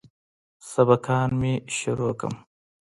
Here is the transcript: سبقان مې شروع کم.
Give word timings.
سبقان 0.71 1.29
مې 1.39 1.53
شروع 1.77 2.13
کم. 2.19 2.33